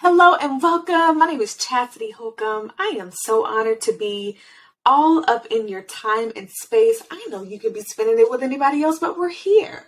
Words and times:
Hello 0.00 0.34
and 0.34 0.62
welcome. 0.62 1.18
My 1.18 1.26
name 1.26 1.40
is 1.40 1.56
Chastity 1.56 2.10
Holcomb. 2.10 2.70
I 2.78 2.98
am 3.00 3.10
so 3.10 3.46
honored 3.46 3.80
to 3.80 3.94
be 3.94 4.36
all 4.84 5.24
up 5.26 5.46
in 5.46 5.68
your 5.68 5.80
time 5.80 6.32
and 6.36 6.50
space. 6.50 7.02
I 7.10 7.26
know 7.30 7.42
you 7.42 7.58
could 7.58 7.72
be 7.72 7.80
spending 7.80 8.18
it 8.18 8.30
with 8.30 8.42
anybody 8.42 8.82
else, 8.82 8.98
but 8.98 9.18
we're 9.18 9.30
here. 9.30 9.86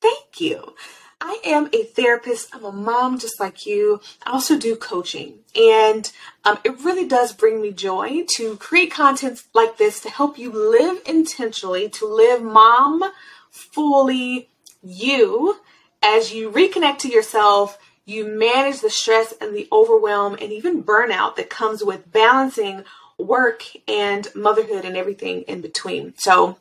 Thank 0.00 0.40
you. 0.40 0.76
I 1.20 1.40
am 1.44 1.70
a 1.72 1.82
therapist. 1.82 2.54
I'm 2.54 2.64
a 2.64 2.70
mom 2.70 3.18
just 3.18 3.40
like 3.40 3.66
you. 3.66 4.00
I 4.24 4.30
also 4.30 4.56
do 4.56 4.76
coaching. 4.76 5.40
And 5.56 6.08
um, 6.44 6.60
it 6.62 6.80
really 6.84 7.08
does 7.08 7.32
bring 7.32 7.60
me 7.60 7.72
joy 7.72 8.26
to 8.36 8.56
create 8.58 8.92
content 8.92 9.42
like 9.54 9.76
this 9.76 9.98
to 10.02 10.08
help 10.08 10.38
you 10.38 10.52
live 10.52 11.02
intentionally, 11.04 11.88
to 11.88 12.06
live 12.06 12.42
mom 12.42 13.02
fully 13.50 14.50
you 14.84 15.56
as 16.00 16.32
you 16.32 16.48
reconnect 16.48 16.98
to 16.98 17.08
yourself 17.08 17.76
you 18.08 18.24
manage 18.26 18.80
the 18.80 18.88
stress 18.88 19.34
and 19.40 19.54
the 19.54 19.68
overwhelm 19.70 20.34
and 20.40 20.50
even 20.50 20.82
burnout 20.82 21.36
that 21.36 21.50
comes 21.50 21.84
with 21.84 22.10
balancing 22.10 22.84
work 23.18 23.64
and 23.86 24.28
motherhood 24.34 24.86
and 24.86 24.96
everything 24.96 25.42
in 25.42 25.60
between. 25.60 26.14
So, 26.16 26.56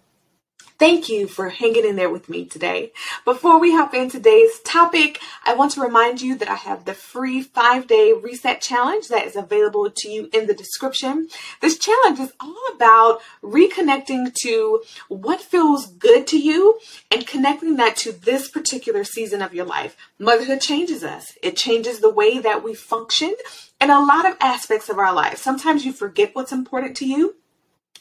Thank 0.79 1.09
you 1.09 1.27
for 1.27 1.49
hanging 1.49 1.85
in 1.85 1.95
there 1.95 2.09
with 2.09 2.29
me 2.29 2.45
today. 2.45 2.91
Before 3.25 3.59
we 3.59 3.73
hop 3.73 3.95
in 3.95 4.11
today's 4.11 4.59
topic, 4.59 5.19
I 5.43 5.55
want 5.55 5.71
to 5.71 5.81
remind 5.81 6.21
you 6.21 6.37
that 6.37 6.49
I 6.49 6.55
have 6.55 6.85
the 6.85 6.93
free 6.93 7.41
five 7.41 7.87
day 7.87 8.13
reset 8.13 8.61
challenge 8.61 9.07
that 9.07 9.25
is 9.25 9.35
available 9.35 9.89
to 9.89 10.07
you 10.07 10.29
in 10.33 10.45
the 10.45 10.53
description. 10.53 11.29
This 11.61 11.79
challenge 11.79 12.19
is 12.19 12.31
all 12.39 12.61
about 12.75 13.21
reconnecting 13.41 14.35
to 14.43 14.83
what 15.07 15.41
feels 15.41 15.87
good 15.87 16.27
to 16.27 16.37
you 16.37 16.79
and 17.09 17.25
connecting 17.25 17.77
that 17.77 17.95
to 17.97 18.11
this 18.11 18.47
particular 18.47 19.03
season 19.03 19.41
of 19.41 19.55
your 19.55 19.65
life. 19.65 19.97
Motherhood 20.19 20.61
changes 20.61 21.03
us, 21.03 21.35
it 21.41 21.57
changes 21.57 22.01
the 22.01 22.13
way 22.13 22.37
that 22.37 22.63
we 22.63 22.75
function 22.75 23.33
in 23.81 23.89
a 23.89 23.99
lot 23.99 24.29
of 24.29 24.37
aspects 24.39 24.89
of 24.89 24.99
our 24.99 25.13
life. 25.13 25.39
Sometimes 25.39 25.85
you 25.85 25.91
forget 25.91 26.35
what's 26.35 26.51
important 26.51 26.95
to 26.97 27.07
you 27.07 27.35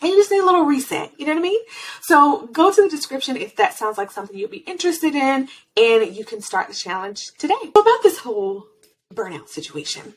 and 0.00 0.10
you 0.10 0.16
just 0.16 0.30
need 0.30 0.40
a 0.40 0.44
little 0.44 0.64
reset. 0.64 1.12
You 1.18 1.26
know 1.26 1.32
what 1.32 1.40
I 1.40 1.42
mean? 1.42 1.60
So 2.02 2.46
go 2.52 2.72
to 2.72 2.82
the 2.82 2.88
description 2.88 3.36
if 3.36 3.56
that 3.56 3.74
sounds 3.74 3.98
like 3.98 4.10
something 4.10 4.36
you'll 4.36 4.50
be 4.50 4.58
interested 4.58 5.14
in, 5.14 5.48
and 5.76 6.16
you 6.16 6.24
can 6.24 6.40
start 6.40 6.68
the 6.68 6.74
challenge 6.74 7.32
today. 7.38 7.54
About 7.74 8.02
this 8.02 8.18
whole 8.18 8.66
burnout 9.12 9.48
situation, 9.48 10.14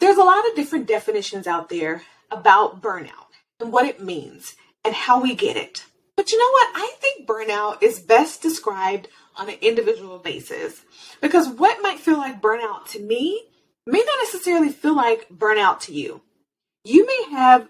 there's 0.00 0.16
a 0.16 0.24
lot 0.24 0.48
of 0.48 0.56
different 0.56 0.86
definitions 0.86 1.46
out 1.46 1.68
there 1.68 2.02
about 2.30 2.82
burnout 2.82 3.28
and 3.60 3.72
what 3.72 3.86
it 3.86 4.02
means 4.02 4.54
and 4.84 4.94
how 4.94 5.20
we 5.20 5.34
get 5.34 5.56
it. 5.56 5.84
But 6.16 6.32
you 6.32 6.38
know 6.38 6.50
what? 6.50 6.68
I 6.74 6.94
think 7.00 7.28
burnout 7.28 7.82
is 7.82 8.00
best 8.00 8.42
described 8.42 9.08
on 9.36 9.48
an 9.48 9.56
individual 9.60 10.18
basis 10.18 10.82
because 11.20 11.48
what 11.48 11.80
might 11.82 12.00
feel 12.00 12.18
like 12.18 12.42
burnout 12.42 12.88
to 12.90 13.00
me 13.00 13.44
may 13.86 13.98
not 13.98 14.18
necessarily 14.22 14.68
feel 14.68 14.96
like 14.96 15.28
burnout 15.30 15.80
to 15.80 15.94
you. 15.94 16.20
You 16.84 17.06
may 17.06 17.36
have 17.36 17.68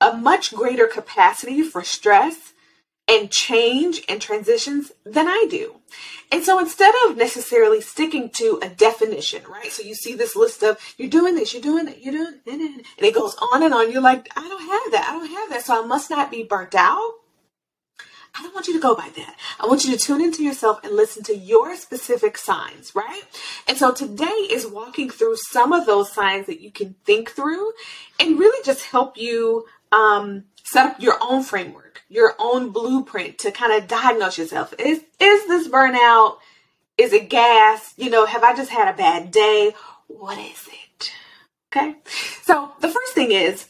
a 0.00 0.16
much 0.16 0.54
greater 0.54 0.86
capacity 0.86 1.62
for 1.62 1.82
stress 1.82 2.52
and 3.08 3.30
change 3.30 4.02
and 4.08 4.20
transitions 4.20 4.92
than 5.04 5.28
I 5.28 5.46
do. 5.48 5.76
And 6.32 6.42
so 6.42 6.58
instead 6.58 6.92
of 7.06 7.16
necessarily 7.16 7.80
sticking 7.80 8.30
to 8.30 8.58
a 8.62 8.68
definition, 8.68 9.42
right? 9.48 9.70
So 9.70 9.84
you 9.84 9.94
see 9.94 10.14
this 10.14 10.34
list 10.34 10.62
of 10.64 10.78
you're 10.98 11.08
doing 11.08 11.36
this, 11.36 11.52
you're 11.52 11.62
doing 11.62 11.84
that, 11.84 12.02
you're 12.02 12.12
doing 12.12 12.40
it, 12.46 12.86
and 12.98 13.06
it 13.06 13.14
goes 13.14 13.36
on 13.52 13.62
and 13.62 13.72
on. 13.72 13.92
You're 13.92 14.02
like, 14.02 14.28
I 14.36 14.40
don't 14.40 14.60
have 14.60 14.92
that, 14.92 15.08
I 15.08 15.12
don't 15.12 15.30
have 15.30 15.50
that. 15.50 15.64
So 15.64 15.82
I 15.82 15.86
must 15.86 16.10
not 16.10 16.30
be 16.32 16.42
burnt 16.42 16.74
out. 16.74 17.12
I 18.38 18.42
don't 18.42 18.54
want 18.54 18.66
you 18.66 18.74
to 18.74 18.80
go 18.80 18.94
by 18.94 19.08
that. 19.16 19.36
I 19.58 19.66
want 19.66 19.84
you 19.84 19.96
to 19.96 19.98
tune 19.98 20.20
into 20.20 20.42
yourself 20.42 20.80
and 20.84 20.94
listen 20.94 21.22
to 21.24 21.36
your 21.36 21.74
specific 21.74 22.36
signs, 22.36 22.94
right? 22.94 23.22
And 23.66 23.78
so 23.78 23.92
today 23.92 24.26
is 24.26 24.66
walking 24.66 25.08
through 25.08 25.36
some 25.36 25.72
of 25.72 25.86
those 25.86 26.12
signs 26.12 26.46
that 26.46 26.60
you 26.60 26.70
can 26.70 26.96
think 27.06 27.30
through 27.30 27.72
and 28.20 28.38
really 28.38 28.62
just 28.62 28.84
help 28.84 29.16
you 29.16 29.64
um, 29.96 30.44
set 30.62 30.86
up 30.86 31.00
your 31.00 31.16
own 31.20 31.42
framework, 31.42 32.02
your 32.08 32.34
own 32.38 32.70
blueprint 32.70 33.38
to 33.38 33.50
kind 33.50 33.72
of 33.72 33.88
diagnose 33.88 34.38
yourself. 34.38 34.74
Is 34.78 34.98
is 35.18 35.48
this 35.48 35.68
burnout? 35.68 36.38
Is 36.98 37.12
it 37.12 37.30
gas? 37.30 37.94
You 37.96 38.10
know, 38.10 38.26
have 38.26 38.42
I 38.42 38.54
just 38.54 38.70
had 38.70 38.92
a 38.92 38.96
bad 38.96 39.30
day? 39.30 39.74
What 40.08 40.38
is 40.38 40.68
it? 40.68 41.12
Okay. 41.72 41.96
So 42.42 42.72
the 42.80 42.88
first 42.88 43.12
thing 43.12 43.32
is 43.32 43.68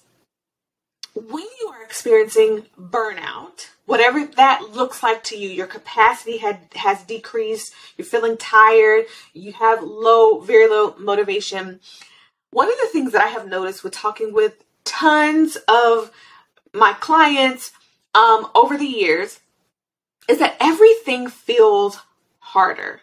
when 1.15 1.47
you 1.61 1.69
are 1.69 1.83
experiencing 1.83 2.67
burnout, 2.79 3.69
whatever 3.87 4.27
that 4.37 4.62
looks 4.73 5.03
like 5.03 5.25
to 5.25 5.37
you, 5.37 5.49
your 5.49 5.67
capacity 5.67 6.37
had 6.39 6.61
has 6.75 7.03
decreased, 7.05 7.73
you're 7.97 8.06
feeling 8.06 8.37
tired, 8.37 9.06
you 9.33 9.53
have 9.53 9.83
low, 9.83 10.41
very 10.41 10.69
low 10.69 10.95
motivation. 10.99 11.81
One 12.50 12.71
of 12.71 12.79
the 12.81 12.89
things 12.93 13.12
that 13.12 13.23
I 13.23 13.29
have 13.29 13.49
noticed 13.49 13.83
with 13.83 13.93
talking 13.93 14.33
with 14.33 14.62
tons 14.87 15.59
of 15.69 16.11
my 16.73 16.95
clients 16.95 17.73
um, 18.15 18.49
over 18.55 18.79
the 18.79 18.87
years 18.87 19.41
is 20.29 20.39
that 20.39 20.57
everything 20.61 21.29
feels 21.29 22.01
harder. 22.39 23.03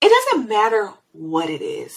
It 0.00 0.10
doesn't 0.10 0.48
matter 0.48 0.92
what 1.12 1.50
it 1.50 1.62
is. 1.62 1.94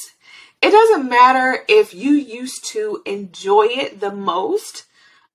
It 0.62 0.72
doesn't 0.72 1.08
matter 1.08 1.64
if 1.68 1.94
you 1.94 2.12
used 2.12 2.66
to 2.72 3.02
enjoy 3.06 3.68
it 3.70 4.00
the 4.00 4.12
most, 4.12 4.86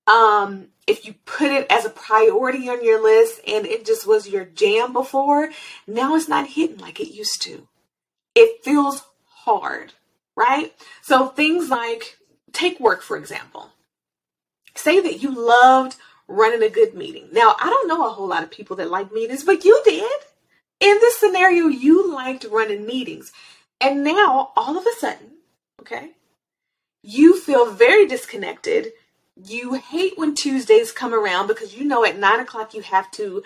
um, 0.05 0.67
if 0.85 1.05
you 1.05 1.15
put 1.25 1.51
it 1.51 1.65
as 1.69 1.85
a 1.85 1.89
priority 1.89 2.67
on 2.69 2.83
your 2.83 3.01
list 3.01 3.39
and 3.47 3.65
it 3.65 3.85
just 3.85 4.05
was 4.05 4.27
your 4.27 4.45
jam 4.45 4.91
before, 4.91 5.49
now 5.87 6.15
it's 6.15 6.27
not 6.27 6.47
hitting 6.47 6.77
like 6.77 6.99
it 6.99 7.13
used 7.13 7.41
to. 7.43 7.67
It 8.35 8.63
feels 8.63 9.03
hard, 9.27 9.93
right? 10.35 10.73
So 11.01 11.27
things 11.27 11.69
like 11.69 12.17
take 12.51 12.79
work, 12.79 13.01
for 13.01 13.15
example 13.15 13.69
say 14.75 14.99
that 14.99 15.21
you 15.21 15.31
loved 15.31 15.95
running 16.27 16.63
a 16.63 16.69
good 16.69 16.93
meeting. 16.93 17.29
Now, 17.31 17.55
I 17.59 17.69
don't 17.69 17.87
know 17.87 18.05
a 18.05 18.11
whole 18.11 18.27
lot 18.27 18.43
of 18.43 18.51
people 18.51 18.75
that 18.77 18.89
like 18.89 19.11
meetings, 19.11 19.43
but 19.43 19.65
you 19.65 19.81
did. 19.85 20.11
In 20.79 20.97
this 20.99 21.17
scenario, 21.17 21.67
you 21.67 22.13
liked 22.13 22.45
running 22.45 22.85
meetings. 22.85 23.31
And 23.79 24.03
now, 24.03 24.51
all 24.55 24.77
of 24.77 24.85
a 24.85 24.99
sudden, 24.99 25.31
okay, 25.81 26.11
you 27.01 27.39
feel 27.39 27.71
very 27.71 28.07
disconnected. 28.07 28.93
You 29.35 29.73
hate 29.73 30.17
when 30.17 30.35
Tuesdays 30.35 30.91
come 30.91 31.13
around 31.13 31.47
because 31.47 31.75
you 31.75 31.83
know 31.83 32.05
at 32.05 32.17
nine 32.17 32.39
o'clock 32.39 32.73
you 32.73 32.81
have 32.81 33.11
to 33.11 33.43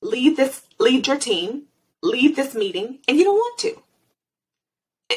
lead 0.00 0.36
this, 0.36 0.62
lead 0.78 1.06
your 1.06 1.18
team, 1.18 1.64
lead 2.02 2.36
this 2.36 2.54
meeting, 2.54 2.98
and 3.08 3.18
you 3.18 3.24
don't 3.24 3.34
want 3.34 3.58
to. 3.60 3.82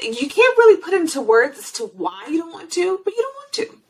You 0.02 0.30
can't 0.30 0.58
really 0.58 0.82
put 0.82 0.94
into 0.94 1.22
words 1.22 1.60
as 1.60 1.72
to 1.74 1.84
why 1.84 2.28
you 2.30 2.40
don't 2.40 2.54
want 2.54 2.72
to, 2.72 3.02
but 3.04 3.14
you 3.14 3.22
don't 3.22 3.36
want 3.36 3.54
to 3.54 3.81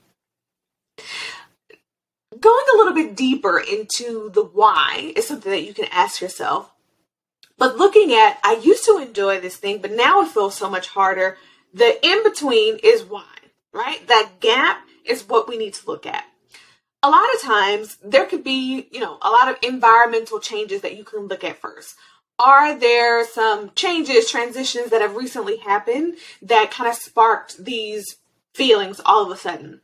going 2.41 2.65
a 2.73 2.77
little 2.77 2.93
bit 2.93 3.15
deeper 3.15 3.59
into 3.59 4.29
the 4.31 4.43
why 4.43 5.13
is 5.15 5.27
something 5.27 5.51
that 5.51 5.63
you 5.63 5.73
can 5.73 5.87
ask 5.91 6.21
yourself. 6.21 6.71
But 7.57 7.77
looking 7.77 8.11
at, 8.11 8.39
I 8.43 8.59
used 8.63 8.85
to 8.85 8.97
enjoy 8.97 9.39
this 9.39 9.55
thing, 9.55 9.81
but 9.81 9.91
now 9.91 10.21
it 10.21 10.29
feels 10.29 10.55
so 10.55 10.69
much 10.69 10.87
harder. 10.87 11.37
The 11.73 12.03
in 12.05 12.23
between 12.23 12.79
is 12.83 13.03
why, 13.03 13.29
right? 13.71 14.05
That 14.07 14.39
gap 14.39 14.81
is 15.05 15.27
what 15.27 15.47
we 15.47 15.57
need 15.57 15.75
to 15.75 15.87
look 15.87 16.05
at. 16.05 16.25
A 17.03 17.09
lot 17.09 17.33
of 17.35 17.41
times 17.41 17.97
there 18.03 18.25
could 18.25 18.43
be, 18.43 18.87
you 18.91 18.99
know, 18.99 19.17
a 19.21 19.29
lot 19.29 19.49
of 19.49 19.57
environmental 19.61 20.39
changes 20.39 20.81
that 20.81 20.97
you 20.97 21.03
can 21.03 21.27
look 21.27 21.43
at 21.43 21.61
first. 21.61 21.95
Are 22.39 22.75
there 22.75 23.25
some 23.27 23.71
changes, 23.75 24.29
transitions 24.29 24.89
that 24.89 25.01
have 25.01 25.15
recently 25.15 25.57
happened 25.57 26.15
that 26.41 26.71
kind 26.71 26.89
of 26.89 26.95
sparked 26.95 27.63
these 27.63 28.17
feelings 28.53 28.99
all 29.05 29.23
of 29.23 29.31
a 29.31 29.39
sudden? 29.39 29.81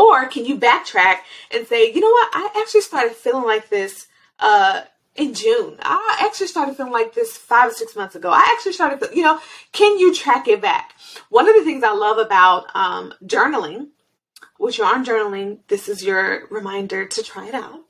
Or 0.00 0.26
can 0.28 0.46
you 0.46 0.56
backtrack 0.56 1.18
and 1.50 1.66
say, 1.66 1.92
you 1.92 2.00
know 2.00 2.10
what, 2.10 2.30
I 2.32 2.60
actually 2.60 2.80
started 2.80 3.14
feeling 3.14 3.44
like 3.44 3.68
this 3.68 4.06
uh, 4.38 4.82
in 5.14 5.34
June. 5.34 5.76
I 5.80 6.22
actually 6.26 6.46
started 6.46 6.76
feeling 6.76 6.92
like 6.92 7.12
this 7.14 7.36
five 7.36 7.70
or 7.70 7.74
six 7.74 7.94
months 7.94 8.14
ago. 8.14 8.30
I 8.30 8.54
actually 8.54 8.72
started, 8.72 9.14
you 9.14 9.22
know, 9.22 9.38
can 9.72 9.98
you 9.98 10.14
track 10.14 10.48
it 10.48 10.62
back? 10.62 10.94
One 11.28 11.48
of 11.48 11.54
the 11.56 11.64
things 11.64 11.84
I 11.84 11.92
love 11.92 12.18
about 12.18 12.74
um, 12.74 13.12
journaling, 13.24 13.88
which 14.58 14.78
you 14.78 14.84
aren't 14.84 15.06
journaling, 15.06 15.58
this 15.68 15.88
is 15.88 16.04
your 16.04 16.46
reminder 16.50 17.06
to 17.06 17.22
try 17.22 17.48
it 17.48 17.54
out, 17.54 17.80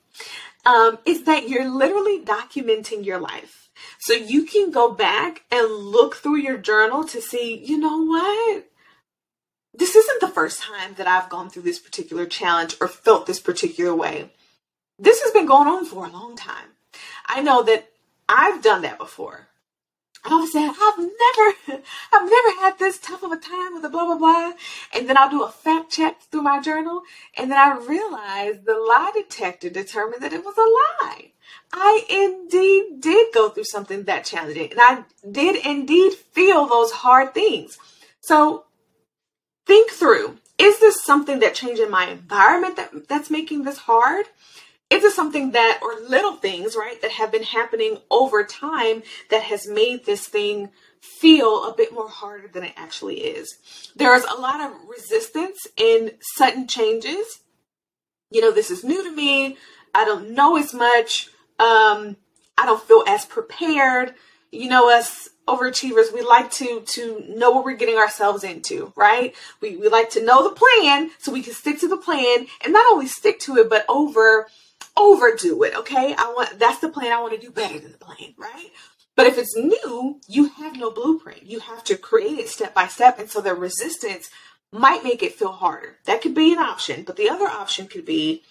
um, 0.67 0.99
is 1.05 1.25
that 1.25 1.49
you're 1.49 1.71
literally 1.71 2.25
documenting 2.25 3.05
your 3.05 3.21
life. 3.21 3.69
So 4.01 4.15
you 4.15 4.45
can 4.45 4.71
go 4.71 4.93
back 4.93 5.45
and 5.51 5.71
look 5.71 6.17
through 6.17 6.39
your 6.39 6.59
journal 6.59 7.05
to 7.05 7.21
see, 7.21 7.62
you 7.65 7.79
know 7.79 8.05
what? 8.05 8.70
This 9.73 9.95
isn't 9.95 10.21
the 10.21 10.29
first 10.29 10.63
time 10.63 10.95
that 10.95 11.07
I've 11.07 11.29
gone 11.29 11.51
through 11.51 11.63
this 11.63 11.79
particular 11.79 12.27
challenge 12.27 12.77
or 12.81 12.89
felt 12.89 13.27
this 13.27 13.41
particular 13.41 13.95
way. 13.95 14.31
This 14.99 15.23
has 15.23 15.33
been 15.33 15.47
going 15.47 15.69
on 15.69 15.87
for 15.87 16.07
a 16.07 16.11
long 16.11 16.37
time. 16.37 16.71
I 17.27 17.41
know 17.41 17.63
that 17.63 17.89
I've 18.29 18.63
done 18.63 18.83
that 18.83 18.99
before. 18.99 19.49
I've 20.25 20.49
said, 20.51 20.69
I've 20.69 20.99
never, 20.99 21.83
I've 22.13 22.31
never 22.31 22.61
had 22.61 22.79
this 22.79 22.99
tough 22.99 23.23
of 23.23 23.33
a 23.33 23.37
time 23.37 23.75
with 23.75 23.85
a 23.85 23.89
blah, 23.89 24.05
blah, 24.05 24.19
blah. 24.19 24.53
And 24.95 25.09
then 25.09 25.17
I'll 25.17 25.31
do 25.31 25.45
a 25.45 25.51
fact 25.51 25.91
check 25.91 26.21
through 26.21 26.43
my 26.43 26.61
journal. 26.61 27.03
And 27.37 27.51
then 27.51 27.59
I 27.59 27.79
realize 27.79 28.61
the 28.65 28.75
lie 28.75 29.13
detector 29.15 29.71
determined 29.71 30.23
that 30.23 30.33
it 30.33 30.45
was 30.45 30.59
a 30.59 31.05
lie. 31.05 31.33
I 31.73 32.05
indeed 32.11 33.01
did 33.01 33.33
go 33.33 33.49
through 33.49 33.65
something 33.65 34.05
that 34.05 34.25
challenging. 34.25 34.73
And 34.73 34.81
I 34.81 35.05
did 35.31 35.65
indeed 35.65 36.13
feel 36.13 36.67
those 36.67 36.91
hard 36.91 37.33
things. 37.33 37.79
So 38.21 38.65
think 39.71 39.93
through 39.93 40.37
is 40.59 40.81
this 40.81 41.01
something 41.01 41.39
that 41.39 41.55
changed 41.55 41.81
in 41.81 41.93
my 41.93 42.09
environment 42.09 42.75
that, 42.75 43.09
that's 43.09 43.31
making 43.31 43.63
this 43.63 43.79
hard? 43.79 44.27
Is 44.91 45.05
it 45.05 45.13
something 45.13 45.53
that, 45.53 45.79
or 45.81 45.95
little 46.09 46.33
things, 46.33 46.75
right, 46.77 47.01
that 47.01 47.13
have 47.13 47.31
been 47.31 47.45
happening 47.45 47.99
over 48.11 48.43
time 48.43 49.05
that 49.31 49.45
has 49.45 49.69
made 49.69 50.05
this 50.05 50.27
thing 50.27 50.71
feel 51.01 51.71
a 51.71 51.75
bit 51.75 51.95
more 51.95 52.09
harder 52.09 52.49
than 52.49 52.65
it 52.65 52.73
actually 52.77 53.19
is? 53.19 53.57
There's 53.95 54.25
a 54.25 54.41
lot 54.41 54.61
of 54.61 54.73
resistance 54.89 55.69
in 55.77 56.11
sudden 56.37 56.67
changes. 56.67 57.39
You 58.33 58.41
know, 58.41 58.51
this 58.51 58.73
is 58.73 58.83
new 58.83 59.05
to 59.05 59.15
me. 59.15 59.57
I 59.95 60.05
don't 60.05 60.33
know 60.33 60.57
as 60.57 60.75
much. 60.75 61.29
Um, 61.61 62.17
I 62.59 62.67
don't 62.67 62.83
feel 62.83 63.05
as 63.07 63.25
prepared. 63.25 64.15
You 64.51 64.69
know, 64.69 64.91
us 64.91 65.29
overachievers, 65.56 66.12
we 66.12 66.23
like 66.23 66.50
to 66.52 66.81
to 66.81 67.25
know 67.29 67.50
what 67.50 67.64
we're 67.64 67.76
getting 67.76 67.97
ourselves 67.97 68.44
into, 68.44 68.93
right? 68.97 69.35
We 69.61 69.76
we 69.76 69.88
like 69.88 70.11
to 70.11 70.25
know 70.25 70.49
the 70.49 70.55
plan 70.55 71.11
so 71.19 71.32
we 71.32 71.43
can 71.43 71.55
stick 71.55 71.81
to 71.81 71.88
the 71.88 71.97
plan 71.97 72.47
and 72.62 72.73
not 72.73 72.93
only 72.93 73.06
stick 73.06 73.41
to 73.41 73.56
it, 73.56 73.69
but 73.69 73.85
over 73.88 74.49
overdo 74.97 75.62
it. 75.62 75.76
Okay, 75.76 76.14
I 76.17 76.32
want 76.37 76.58
that's 76.58 76.81
the 76.81 76.88
plan. 76.88 77.12
I 77.12 77.20
want 77.20 77.35
to 77.35 77.47
do 77.47 77.50
better 77.52 77.79
than 77.79 77.93
the 77.93 77.99
plan, 77.99 78.35
right? 78.38 78.70
But 79.17 79.26
if 79.26 79.38
it's 79.38 79.56
new, 79.56 80.20
you 80.29 80.49
have 80.49 80.76
no 80.76 80.91
blueprint. 80.91 81.43
You 81.43 81.61
have 81.61 81.85
to 81.85 81.97
create 81.97 82.38
it 82.38 82.49
step 82.49 82.75
by 82.75 82.87
step, 82.87 83.19
and 83.19 83.31
so 83.31 83.41
the 83.41 83.55
resistance 83.55 84.31
might 84.73 85.05
make 85.05 85.23
it 85.23 85.35
feel 85.35 85.52
harder. 85.52 85.97
That 86.06 86.23
could 86.23 86.35
be 86.35 86.52
an 86.52 86.58
option, 86.58 87.02
but 87.02 87.17
the 87.17 87.29
other 87.29 87.47
option 87.47 87.87
could 87.87 88.05
be 88.05 88.43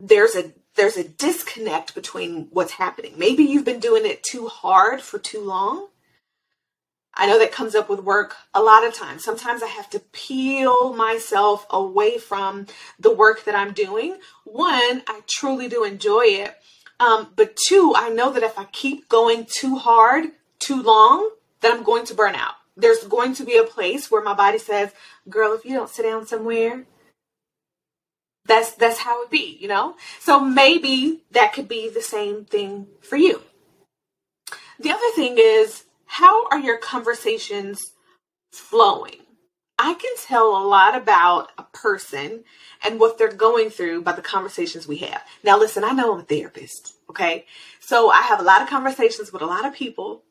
there's 0.00 0.34
a 0.34 0.52
there's 0.76 0.96
a 0.96 1.08
disconnect 1.08 1.94
between 1.94 2.48
what's 2.50 2.72
happening. 2.72 3.14
Maybe 3.16 3.44
you've 3.44 3.64
been 3.64 3.80
doing 3.80 4.06
it 4.06 4.22
too 4.22 4.48
hard 4.48 5.02
for 5.02 5.18
too 5.18 5.42
long. 5.42 5.88
I 7.14 7.26
know 7.26 7.38
that 7.38 7.52
comes 7.52 7.74
up 7.74 7.88
with 7.88 8.00
work 8.00 8.36
a 8.54 8.62
lot 8.62 8.86
of 8.86 8.94
times. 8.94 9.24
Sometimes 9.24 9.62
I 9.62 9.66
have 9.66 9.90
to 9.90 9.98
peel 9.98 10.94
myself 10.94 11.66
away 11.68 12.18
from 12.18 12.66
the 12.98 13.12
work 13.12 13.44
that 13.44 13.54
I'm 13.56 13.72
doing. 13.72 14.16
One, 14.44 15.02
I 15.06 15.22
truly 15.28 15.68
do 15.68 15.84
enjoy 15.84 16.22
it. 16.22 16.54
Um, 17.00 17.32
but 17.34 17.56
two, 17.56 17.94
I 17.96 18.10
know 18.10 18.30
that 18.32 18.42
if 18.42 18.58
I 18.58 18.64
keep 18.64 19.08
going 19.08 19.46
too 19.52 19.76
hard, 19.76 20.26
too 20.60 20.82
long, 20.82 21.30
that 21.62 21.72
I'm 21.72 21.82
going 21.82 22.06
to 22.06 22.14
burn 22.14 22.36
out. 22.36 22.54
There's 22.76 23.04
going 23.04 23.34
to 23.34 23.44
be 23.44 23.56
a 23.56 23.64
place 23.64 24.10
where 24.10 24.22
my 24.22 24.34
body 24.34 24.58
says, 24.58 24.92
girl, 25.28 25.52
if 25.54 25.64
you 25.64 25.72
don't 25.72 25.90
sit 25.90 26.04
down 26.04 26.26
somewhere, 26.26 26.84
that's 28.46 28.72
that's 28.72 28.98
how 28.98 29.22
it 29.22 29.30
be, 29.30 29.58
you 29.60 29.68
know? 29.68 29.96
So 30.18 30.40
maybe 30.40 31.22
that 31.32 31.52
could 31.52 31.68
be 31.68 31.88
the 31.88 32.02
same 32.02 32.44
thing 32.44 32.86
for 33.00 33.16
you. 33.16 33.42
The 34.78 34.90
other 34.90 35.10
thing 35.14 35.36
is 35.38 35.84
how 36.06 36.48
are 36.48 36.58
your 36.58 36.78
conversations 36.78 37.92
flowing? 38.52 39.20
I 39.78 39.94
can 39.94 40.12
tell 40.18 40.56
a 40.56 40.66
lot 40.66 40.94
about 40.94 41.52
a 41.56 41.62
person 41.62 42.44
and 42.84 43.00
what 43.00 43.16
they're 43.16 43.32
going 43.32 43.70
through 43.70 44.02
by 44.02 44.12
the 44.12 44.20
conversations 44.20 44.86
we 44.86 44.98
have. 44.98 45.22
Now, 45.42 45.58
listen, 45.58 45.84
I 45.84 45.92
know 45.92 46.12
I'm 46.12 46.20
a 46.20 46.22
therapist, 46.22 46.96
okay? 47.08 47.46
So 47.80 48.10
I 48.10 48.20
have 48.22 48.40
a 48.40 48.42
lot 48.42 48.60
of 48.60 48.68
conversations 48.68 49.32
with 49.32 49.40
a 49.40 49.46
lot 49.46 49.64
of 49.64 49.72
people, 49.72 50.22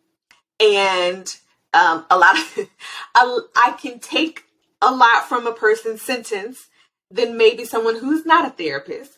and 0.59 1.35
um, 1.73 2.05
a 2.11 2.17
lot 2.17 2.37
of 2.37 2.69
I 3.15 3.75
can 3.81 3.99
take 3.99 4.43
a 4.81 4.91
lot 4.93 5.27
from 5.27 5.47
a 5.47 5.51
person's 5.51 6.01
sentence 6.01 6.67
than 7.11 7.37
maybe 7.37 7.65
someone 7.65 7.99
who's 7.99 8.25
not 8.25 8.47
a 8.47 8.51
therapist. 8.51 9.17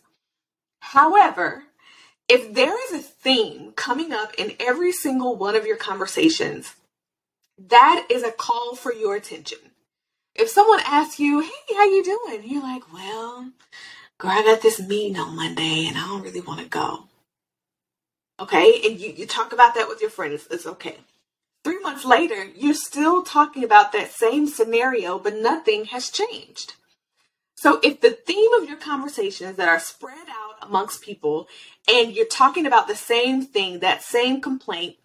However, 0.80 1.64
if 2.28 2.54
there 2.54 2.76
is 2.86 2.94
a 2.94 3.04
theme 3.04 3.74
coming 3.74 4.12
up 4.14 4.34
in 4.36 4.56
every 4.60 4.92
single 4.92 5.36
one 5.36 5.56
of 5.56 5.66
your 5.66 5.78
conversations, 5.78 6.76
that 7.58 8.08
is 8.10 8.24
a 8.24 8.32
call 8.32 8.76
for 8.76 8.94
your 8.94 9.16
attention. 9.16 9.60
If 10.34 10.50
someone 10.50 10.80
asks 10.86 11.20
you, 11.20 11.42
"Hey, 11.42 11.76
how 11.76 11.84
you 11.84 12.04
doing?" 12.04 12.44
You're 12.46 12.64
like, 12.64 12.94
"Well, 12.94 13.52
girl, 14.18 14.32
I 14.32 14.44
got 14.44 14.62
this 14.62 14.80
meeting 14.80 15.20
on 15.20 15.36
Monday, 15.36 15.86
and 15.88 15.98
I 15.98 16.08
don't 16.08 16.22
really 16.22 16.42
want 16.42 16.62
to 16.62 16.66
go." 16.66 17.10
Okay, 18.40 18.82
and 18.86 19.00
you, 19.00 19.12
you 19.12 19.28
talk 19.28 19.52
about 19.54 19.76
that 19.76 19.88
with 19.88 20.02
your 20.02 20.10
friends. 20.10 20.48
It's 20.50 20.66
okay. 20.66 20.98
Three 21.64 21.80
months 21.80 22.06
later, 22.06 22.46
you're 22.56 22.74
still 22.74 23.22
talking 23.22 23.64
about 23.64 23.92
that 23.92 24.12
same 24.12 24.48
scenario, 24.48 25.20
but 25.20 25.36
nothing 25.36 25.86
has 25.86 26.10
changed. 26.10 26.74
So 27.56 27.80
if 27.83 28.01
the 28.01 28.12
theme 28.12 28.53
of 28.53 28.68
your 28.68 28.77
conversations 28.77 29.57
that 29.57 29.68
are 29.68 29.80
spread 29.80 30.27
out 30.30 30.68
amongst 30.68 31.03
people 31.03 31.48
and 31.88 32.12
you're 32.12 32.25
talking 32.25 32.65
about 32.65 32.88
the 32.88 32.95
same 32.95 33.44
thing, 33.44 33.80
that 33.80 34.03
same 34.03 34.42
complaint 34.42 34.95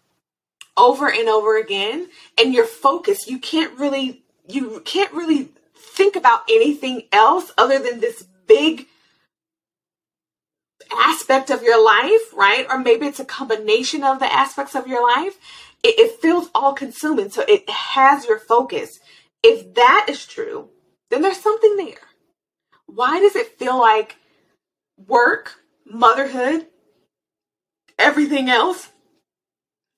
over 0.75 1.11
and 1.11 1.29
over 1.29 1.57
again, 1.57 2.09
and 2.37 2.53
you're 2.53 2.65
focused, 2.65 3.29
you 3.29 3.39
can't 3.39 3.77
really 3.79 4.23
you 4.47 4.81
can't 4.85 5.13
really 5.13 5.49
think 5.75 6.15
about 6.15 6.43
anything 6.49 7.03
else 7.11 7.51
other 7.57 7.79
than 7.79 7.99
this 7.99 8.23
big 8.47 8.87
aspect 10.91 11.49
of 11.49 11.63
your 11.63 11.83
life, 11.83 12.33
right? 12.33 12.65
Or 12.69 12.79
maybe 12.79 13.05
it's 13.05 13.19
a 13.19 13.25
combination 13.25 14.03
of 14.03 14.19
the 14.19 14.33
aspects 14.33 14.75
of 14.75 14.87
your 14.87 15.03
life. 15.05 15.37
It, 15.83 15.99
it 15.99 16.21
feels 16.21 16.49
all 16.55 16.73
consuming. 16.73 17.29
So 17.29 17.43
it 17.47 17.69
has 17.69 18.25
your 18.25 18.39
focus. 18.39 18.99
If 19.43 19.75
that 19.75 20.05
is 20.09 20.25
true, 20.25 20.69
then 21.09 21.21
there's 21.21 21.41
something 21.41 21.75
there 21.75 22.06
why 22.87 23.19
does 23.19 23.35
it 23.35 23.59
feel 23.59 23.79
like 23.79 24.17
work, 24.97 25.61
motherhood, 25.85 26.65
everything 27.99 28.49
else 28.49 28.89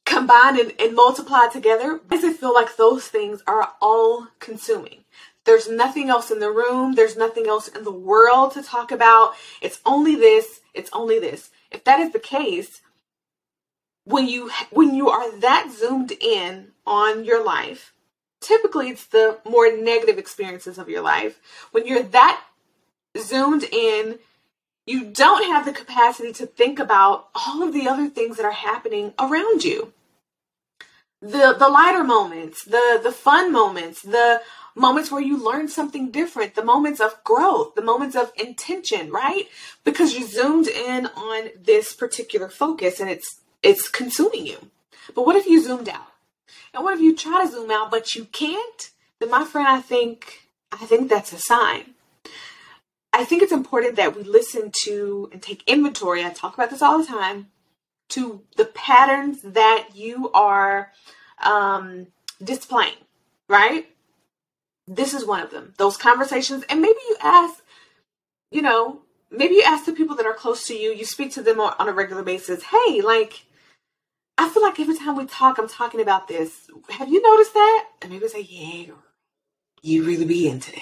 combined 0.06 0.58
and, 0.58 0.74
and 0.80 0.96
multiplied 0.96 1.52
together? 1.52 2.02
Why 2.08 2.18
does 2.18 2.24
it 2.24 2.38
feel 2.38 2.54
like 2.54 2.76
those 2.76 3.08
things 3.08 3.42
are 3.48 3.70
all 3.82 4.28
consuming? 4.40 5.06
There's 5.46 5.70
nothing 5.70 6.10
else 6.10 6.30
in 6.30 6.40
the 6.40 6.52
room. 6.52 6.94
There's 6.94 7.18
nothing 7.18 7.48
else 7.48 7.68
in 7.68 7.84
the 7.84 7.92
world 7.92 8.54
to 8.54 8.62
talk 8.62 8.92
about. 8.92 9.34
It's 9.62 9.80
only 9.86 10.16
this. 10.16 10.60
It's 10.74 10.90
only 10.94 11.20
this. 11.20 11.50
If 11.72 11.84
that 11.86 12.00
is 12.00 12.12
the 12.12 12.20
case, 12.20 12.82
when 14.04 14.28
you 14.28 14.52
when 14.72 14.94
you 14.94 15.10
are 15.10 15.40
that 15.40 15.72
zoomed 15.72 16.12
in 16.12 16.72
on 16.86 17.24
your 17.24 17.44
life, 17.44 17.94
typically 18.42 18.90
it's 18.90 19.06
the 19.06 19.40
more 19.46 19.76
negative 19.76 20.18
experiences 20.18 20.78
of 20.78 20.90
your 20.90 21.02
life. 21.02 21.40
When 21.72 21.88
you're 21.88 22.04
that 22.04 22.44
zoomed 23.20 23.64
in, 23.64 24.20
you 24.86 25.06
don't 25.06 25.46
have 25.46 25.66
the 25.66 25.72
capacity 25.72 26.34
to 26.34 26.46
think 26.46 26.80
about 26.80 27.30
all 27.36 27.62
of 27.62 27.74
the 27.74 27.88
other 27.88 28.08
things 28.08 28.38
that 28.38 28.46
are 28.46 28.52
happening 28.52 29.14
around 29.20 29.64
you. 29.64 29.94
The 31.22 31.56
the 31.58 31.70
lighter 31.70 32.04
moments, 32.04 32.64
the 32.64 33.00
the 33.04 33.12
fun 33.12 33.52
moments, 33.52 34.02
the 34.02 34.42
moments 34.76 35.12
where 35.12 35.22
you 35.22 35.38
learn 35.38 35.68
something 35.68 36.10
different, 36.10 36.56
the 36.56 36.64
moments 36.64 37.00
of 37.00 37.24
growth, 37.24 37.76
the 37.76 37.82
moments 37.82 38.16
of 38.16 38.32
intention, 38.38 39.12
right? 39.12 39.48
Because 39.84 40.16
you 40.18 40.26
zoomed 40.26 40.68
in 40.68 41.08
on 41.08 41.50
this 41.62 41.94
particular 41.94 42.50
focus 42.50 43.00
and 43.00 43.10
it's 43.10 43.42
it's 43.62 43.90
consuming 43.90 44.48
you. 44.48 44.72
But 45.14 45.26
what 45.26 45.36
if 45.36 45.46
you 45.46 45.62
zoomed 45.62 45.90
out? 45.90 46.08
And 46.74 46.84
what 46.84 46.94
if 46.96 47.02
you 47.02 47.16
try 47.16 47.46
to 47.46 47.52
zoom 47.52 47.72
out 47.72 47.92
but 47.92 48.16
you 48.16 48.26
can't? 48.26 48.90
Then 49.20 49.30
my 49.30 49.44
friend, 49.44 49.68
I 49.68 49.82
think 49.82 50.48
I 50.72 50.86
think 50.86 51.10
that's 51.10 51.34
a 51.34 51.40
sign. 51.40 51.96
I 53.12 53.26
think 53.26 53.42
it's 53.42 53.52
important 53.52 53.96
that 53.96 54.16
we 54.16 54.24
listen 54.24 54.72
to 54.84 55.30
and 55.32 55.42
take 55.42 55.64
inventory. 55.68 56.24
I 56.24 56.30
talk 56.30 56.54
about 56.54 56.70
this 56.70 56.82
all 56.82 57.00
the 57.00 57.08
time 57.08 57.48
to 58.10 58.42
the 58.56 58.66
patterns 58.66 59.42
that 59.44 59.90
you 59.94 60.32
are 60.32 60.92
um, 61.44 62.08
displaying, 62.44 62.96
right? 63.48 63.88
This 64.88 65.14
is 65.14 65.26
one 65.26 65.42
of 65.42 65.52
them. 65.52 65.74
Those 65.78 65.98
conversations, 65.98 66.64
and 66.70 66.82
maybe 66.82 67.00
you 67.10 67.18
ask, 67.22 67.64
you 68.52 68.62
know, 68.62 69.02
maybe 69.32 69.56
you 69.56 69.64
ask 69.66 69.86
the 69.86 69.94
people 69.94 70.16
that 70.16 70.26
are 70.26 70.34
close 70.34 70.66
to 70.68 70.74
you, 70.74 70.92
you 70.92 71.06
speak 71.06 71.32
to 71.34 71.44
them 71.44 71.60
on 71.60 71.88
a 71.88 71.94
regular 71.94 72.24
basis. 72.24 72.64
Hey, 72.64 73.02
like, 73.02 73.46
I 74.38 74.50
feel 74.50 74.64
like 74.64 74.80
every 74.80 74.98
time 74.98 75.16
we 75.16 75.26
talk, 75.26 75.58
I'm 75.58 75.68
talking 75.68 76.02
about 76.02 76.28
this. 76.28 76.70
Have 76.90 77.10
you 77.10 77.22
noticed 77.22 77.54
that? 77.54 77.88
And 78.02 78.12
maybe 78.12 78.28
say, 78.28 78.42
yeah, 78.42 78.94
you 79.82 80.06
really 80.06 80.26
be 80.26 80.48
into 80.48 80.72
that. 80.72 80.82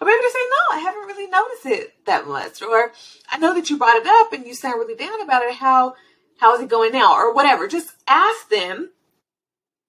Or 0.00 0.06
maybe 0.06 0.18
just 0.22 0.34
say, 0.34 0.40
no, 0.40 0.76
I 0.76 0.80
haven't 0.80 1.06
really 1.06 1.26
noticed 1.26 1.66
it 1.66 2.04
that 2.06 2.26
much. 2.26 2.62
Or 2.62 2.92
I 3.30 3.38
know 3.38 3.54
that 3.54 3.70
you 3.70 3.78
brought 3.78 3.96
it 3.96 4.06
up 4.06 4.32
and 4.32 4.46
you 4.46 4.54
sound 4.54 4.78
really 4.78 4.94
down 4.94 5.20
about 5.22 5.42
it. 5.42 5.54
How 5.54 5.94
how 6.38 6.54
is 6.54 6.60
it 6.60 6.68
going 6.68 6.92
now? 6.92 7.14
Or 7.14 7.34
whatever. 7.34 7.66
Just 7.66 7.94
ask 8.06 8.48
them 8.50 8.90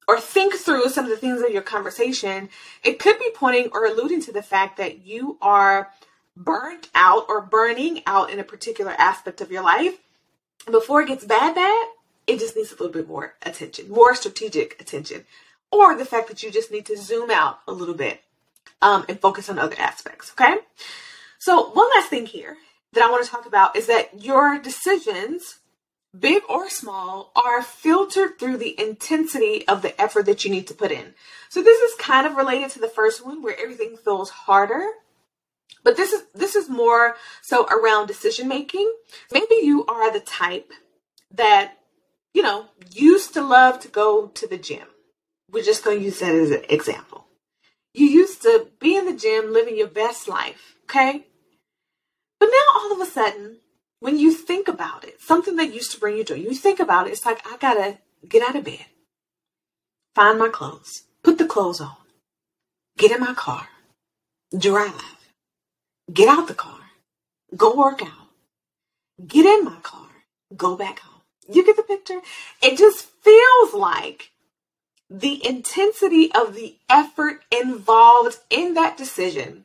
or 0.08 0.20
think 0.20 0.54
through 0.56 0.88
some 0.90 1.04
of 1.04 1.12
the 1.12 1.18
things 1.18 1.42
of 1.42 1.52
your 1.52 1.62
conversation. 1.62 2.50
It 2.84 3.00
could 3.00 3.20
be 3.20 3.32
pointing 3.36 3.70
or 3.74 3.86
alluding 3.86 4.22
to 4.22 4.32
the 4.32 4.42
fact 4.42 4.78
that 4.78 5.06
you 5.06 5.38
are 5.42 5.92
burnt 6.36 6.90
out 6.96 7.26
or 7.28 7.42
burning 7.42 8.02
out 8.06 8.30
in 8.30 8.40
a 8.40 8.44
particular 8.44 8.94
aspect 8.98 9.42
of 9.42 9.52
your 9.52 9.64
life. 9.64 9.98
And 10.66 10.72
before 10.72 11.02
it 11.02 11.10
gets 11.10 11.26
bad, 11.26 11.56
bad, 11.56 11.88
it 12.28 12.40
just 12.40 12.56
needs 12.56 12.72
a 12.72 12.76
little 12.76 12.90
bit 12.90 13.08
more 13.08 13.36
attention, 13.42 13.90
more 13.90 14.16
strategic 14.16 14.80
attention. 14.80 15.26
Or 15.72 15.98
the 15.98 16.06
fact 16.06 16.30
that 16.30 16.44
you 16.44 16.52
just 16.52 16.72
need 16.72 16.86
to 16.86 16.98
zoom 16.98 17.30
out 17.30 17.60
a 17.68 17.74
little 17.74 17.96
bit 17.96 18.22
um, 18.82 19.06
and 19.10 19.20
focus 19.20 19.50
on 19.50 19.60
other 19.60 19.76
aspects. 19.80 20.32
Okay. 20.32 20.58
So, 21.40 21.70
one 21.72 21.88
last 21.96 22.10
thing 22.10 22.26
here 22.26 22.58
that 22.94 23.04
I 23.04 23.12
want 23.12 23.24
to 23.26 23.32
talk 23.32 23.46
about 23.46 23.76
is 23.76 23.88
that 23.88 24.24
your 24.24 24.60
decisions 24.60 25.60
big 26.20 26.44
or 26.50 26.70
small, 26.70 27.32
are 27.36 27.62
filtered 27.62 28.40
through 28.40 28.58
the 28.58 28.80
intensity 28.80 29.68
of 29.68 29.82
the 29.82 30.00
effort 30.02 30.26
that 30.26 30.44
you 30.44 30.52
need 30.52 30.68
to 30.68 30.74
put 30.74 30.92
in. 30.92 31.14
So 31.50 31.62
this 31.62 31.80
is 31.82 31.96
kind 32.00 32.26
of 32.26 32.36
related 32.36 32.72
to 32.72 32.80
the 32.80 32.88
first 32.88 33.26
one 33.26 33.42
where 33.42 33.60
everything 33.60 33.98
feels 33.98 34.30
harder. 34.30 34.86
But 35.84 35.96
this 35.96 36.12
is 36.12 36.24
this 36.34 36.56
is 36.56 36.70
more 36.70 37.16
so 37.42 37.66
around 37.68 38.08
decision 38.08 38.48
making. 38.48 38.92
Maybe 39.32 39.56
you 39.62 39.86
are 39.86 40.12
the 40.12 40.20
type 40.20 40.72
that 41.32 41.78
you 42.34 42.42
know 42.42 42.66
used 42.94 43.34
to 43.34 43.42
love 43.42 43.80
to 43.82 43.88
go 43.88 44.28
to 44.28 44.48
the 44.48 44.58
gym. 44.58 44.88
We're 45.50 45.64
just 45.64 45.84
going 45.84 46.00
to 46.00 46.06
use 46.06 46.20
that 46.20 46.36
as 46.36 46.52
an 46.52 46.64
example. 46.70 47.27
You 47.98 48.06
used 48.06 48.44
to 48.44 48.68
be 48.80 48.96
in 48.96 49.08
the 49.08 49.16
gym 49.16 49.52
living 49.52 49.76
your 49.76 49.88
best 49.88 50.28
life, 50.28 50.76
okay? 50.84 51.26
But 52.40 52.46
now 52.46 52.80
all 52.80 52.92
of 52.92 53.00
a 53.00 53.10
sudden, 53.10 53.58
when 54.02 54.20
you 54.20 54.32
think 54.32 54.68
about 54.68 55.04
it, 55.04 55.20
something 55.20 55.56
that 55.56 55.74
used 55.74 55.90
to 55.94 56.00
bring 56.00 56.16
you 56.16 56.24
joy, 56.24 56.36
you 56.36 56.54
think 56.54 56.80
about 56.80 57.08
it, 57.08 57.14
it's 57.14 57.26
like, 57.26 57.42
I 57.52 57.58
gotta 57.58 57.98
get 58.30 58.48
out 58.48 58.56
of 58.56 58.66
bed, 58.66 58.86
find 60.14 60.38
my 60.38 60.50
clothes, 60.50 61.06
put 61.24 61.40
the 61.40 61.48
clothes 61.48 61.82
on, 61.82 61.98
get 63.00 63.12
in 63.12 63.20
my 63.20 63.34
car, 63.34 63.68
drive, 64.56 65.18
get 66.14 66.30
out 66.30 66.48
the 66.48 66.54
car, 66.54 66.82
go 67.56 67.76
work 67.76 68.04
out, 68.04 68.30
get 69.26 69.48
in 69.48 69.66
my 69.66 69.78
car, 69.82 70.08
go 70.56 70.76
back 70.76 71.00
home. 71.00 71.24
You 71.50 71.66
get 71.66 71.78
the 71.78 71.82
picture? 71.82 72.22
It 72.62 72.78
just 72.78 73.08
feels 73.24 73.74
like 73.74 74.30
the 75.10 75.46
intensity 75.48 76.32
of 76.34 76.56
the 76.56 76.76
effort 76.90 77.44
involved 77.52 78.38
in 78.50 78.74
that 78.74 78.98
decision 78.98 79.64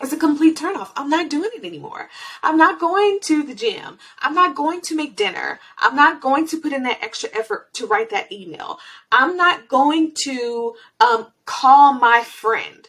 it's 0.00 0.12
a 0.12 0.16
complete 0.16 0.56
turnoff. 0.56 0.90
I'm 0.96 1.10
not 1.10 1.28
doing 1.28 1.50
it 1.54 1.64
anymore. 1.64 2.08
I'm 2.42 2.56
not 2.56 2.78
going 2.78 3.18
to 3.22 3.42
the 3.42 3.54
gym. 3.54 3.98
I'm 4.20 4.34
not 4.34 4.54
going 4.54 4.80
to 4.82 4.94
make 4.94 5.16
dinner. 5.16 5.58
I'm 5.76 5.96
not 5.96 6.20
going 6.20 6.46
to 6.48 6.60
put 6.60 6.72
in 6.72 6.84
that 6.84 7.02
extra 7.02 7.30
effort 7.36 7.74
to 7.74 7.86
write 7.86 8.10
that 8.10 8.30
email. 8.30 8.78
I'm 9.10 9.36
not 9.36 9.68
going 9.68 10.12
to 10.22 10.76
um, 11.00 11.28
call 11.46 11.94
my 11.94 12.22
friend. 12.22 12.88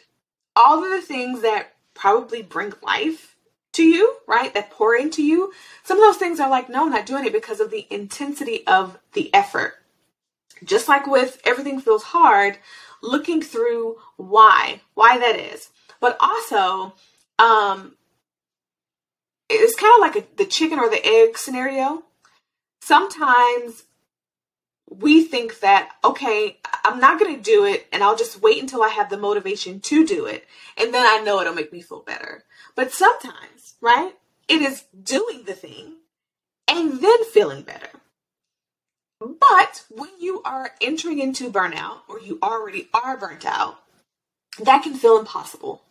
All 0.54 0.84
of 0.84 0.90
the 0.90 1.02
things 1.02 1.42
that 1.42 1.74
probably 1.94 2.42
bring 2.42 2.74
life 2.82 3.34
to 3.72 3.82
you, 3.82 4.16
right? 4.28 4.54
That 4.54 4.70
pour 4.70 4.94
into 4.94 5.24
you. 5.24 5.52
Some 5.82 5.98
of 5.98 6.04
those 6.04 6.16
things 6.16 6.38
are 6.38 6.50
like, 6.50 6.68
no, 6.68 6.84
I'm 6.84 6.90
not 6.90 7.06
doing 7.06 7.24
it 7.24 7.32
because 7.32 7.58
of 7.58 7.72
the 7.72 7.88
intensity 7.90 8.64
of 8.68 8.98
the 9.14 9.34
effort. 9.34 9.74
Just 10.64 10.88
like 10.88 11.06
with 11.06 11.40
everything 11.44 11.80
feels 11.80 12.02
hard, 12.02 12.58
looking 13.02 13.42
through 13.42 13.96
why, 14.16 14.82
why 14.94 15.18
that 15.18 15.36
is 15.36 15.70
but 16.00 16.16
also 16.18 16.94
um, 17.38 17.94
it's 19.48 19.76
kind 19.76 19.92
of 19.94 20.00
like 20.00 20.16
a, 20.16 20.36
the 20.36 20.46
chicken 20.46 20.78
or 20.78 20.90
the 20.90 21.04
egg 21.04 21.38
scenario. 21.38 22.02
Sometimes 22.80 23.84
we 24.88 25.22
think 25.22 25.60
that, 25.60 25.92
okay, 26.02 26.58
I'm 26.84 26.98
not 26.98 27.20
going 27.20 27.36
to 27.36 27.42
do 27.42 27.64
it 27.64 27.86
and 27.92 28.02
I'll 28.02 28.16
just 28.16 28.42
wait 28.42 28.60
until 28.60 28.82
I 28.82 28.88
have 28.88 29.10
the 29.10 29.18
motivation 29.18 29.80
to 29.80 30.06
do 30.06 30.26
it. 30.26 30.46
And 30.76 30.92
then 30.92 31.06
I 31.06 31.22
know 31.22 31.40
it'll 31.40 31.54
make 31.54 31.72
me 31.72 31.82
feel 31.82 32.00
better. 32.00 32.44
But 32.74 32.92
sometimes, 32.92 33.74
right, 33.80 34.14
it 34.48 34.62
is 34.62 34.84
doing 35.00 35.44
the 35.44 35.52
thing 35.52 35.96
and 36.66 37.00
then 37.00 37.24
feeling 37.26 37.62
better. 37.62 37.99
But 39.20 39.84
when 39.90 40.10
you 40.18 40.40
are 40.44 40.72
entering 40.80 41.18
into 41.18 41.52
burnout 41.52 41.98
or 42.08 42.18
you 42.20 42.38
already 42.42 42.88
are 42.94 43.18
burnt 43.18 43.44
out, 43.44 43.78
that 44.58 44.82
can 44.82 44.94
feel 44.94 45.18
impossible. 45.18 45.82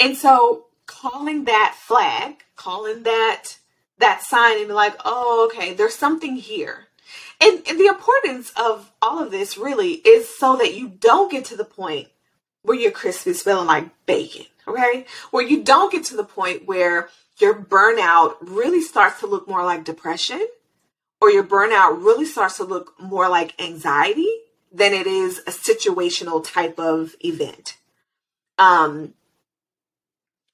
And 0.00 0.16
so 0.16 0.66
calling 0.86 1.44
that 1.44 1.76
flag, 1.78 2.44
calling 2.56 3.04
that 3.04 3.56
that 3.98 4.22
sign 4.22 4.58
and 4.58 4.66
be 4.66 4.74
like, 4.74 4.96
oh, 5.04 5.48
okay, 5.48 5.74
there's 5.74 5.94
something 5.94 6.36
here. 6.36 6.88
And, 7.40 7.62
and 7.68 7.78
the 7.78 7.86
importance 7.86 8.52
of 8.56 8.90
all 9.00 9.22
of 9.22 9.30
this 9.30 9.56
really 9.56 9.92
is 9.92 10.28
so 10.36 10.56
that 10.56 10.74
you 10.74 10.88
don't 10.88 11.30
get 11.30 11.44
to 11.46 11.56
the 11.56 11.64
point 11.64 12.08
where 12.62 12.76
your 12.76 12.90
crisp 12.90 13.26
is 13.26 13.42
feeling 13.42 13.66
like 13.66 13.90
bacon, 14.06 14.46
okay? 14.66 15.06
Where 15.30 15.46
you 15.46 15.62
don't 15.62 15.92
get 15.92 16.04
to 16.06 16.16
the 16.16 16.24
point 16.24 16.66
where 16.66 17.08
your 17.38 17.54
burnout 17.54 18.36
really 18.40 18.80
starts 18.80 19.20
to 19.20 19.26
look 19.26 19.46
more 19.46 19.64
like 19.64 19.84
depression 19.84 20.46
or 21.24 21.30
your 21.30 21.42
burnout 21.42 22.04
really 22.04 22.26
starts 22.26 22.58
to 22.58 22.64
look 22.64 23.00
more 23.00 23.30
like 23.30 23.58
anxiety 23.58 24.28
than 24.70 24.92
it 24.92 25.06
is 25.06 25.38
a 25.46 25.50
situational 25.50 26.44
type 26.44 26.78
of 26.78 27.14
event. 27.20 27.78
Um, 28.58 29.14